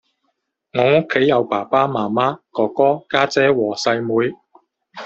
[0.73, 4.35] 我屋企有爸爸媽媽，哥哥，家姐同細妹